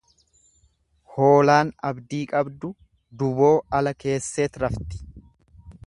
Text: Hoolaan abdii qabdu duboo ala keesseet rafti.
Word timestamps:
Hoolaan 1.17 1.69
abdii 1.89 2.23
qabdu 2.33 2.73
duboo 3.21 3.53
ala 3.81 3.95
keesseet 4.05 4.59
rafti. 4.65 5.03